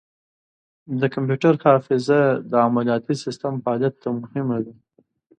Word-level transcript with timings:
د 0.99 1.01
کمپیوټر 1.13 1.53
حافظه 1.65 2.21
د 2.51 2.53
عملیاتي 2.67 3.13
سیسټم 3.23 3.53
فعالیت 3.63 3.95
ته 4.01 4.09
مهمه 4.21 4.57
ده. 4.65 4.73